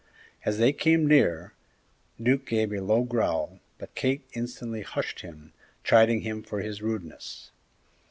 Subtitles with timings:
[0.45, 1.53] As they came near,
[2.19, 7.51] Duke gave a low growl, but Kate instantly hushed him, chiding him for his rudeness.